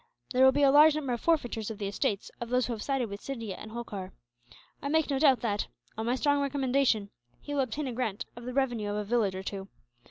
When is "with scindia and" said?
3.07-3.69